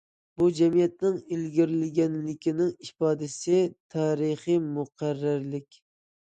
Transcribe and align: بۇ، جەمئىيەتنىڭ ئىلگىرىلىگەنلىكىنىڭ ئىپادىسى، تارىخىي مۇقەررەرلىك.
بۇ، 0.41 0.45
جەمئىيەتنىڭ 0.59 1.19
ئىلگىرىلىگەنلىكىنىڭ 1.35 2.71
ئىپادىسى، 2.87 3.61
تارىخىي 3.97 4.59
مۇقەررەرلىك. 4.79 5.81